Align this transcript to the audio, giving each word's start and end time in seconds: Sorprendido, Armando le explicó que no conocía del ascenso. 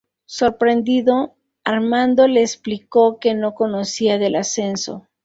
Sorprendido, 0.25 1.35
Armando 1.63 2.27
le 2.27 2.41
explicó 2.41 3.19
que 3.19 3.35
no 3.35 3.53
conocía 3.53 4.17
del 4.17 4.35
ascenso. 4.35 5.05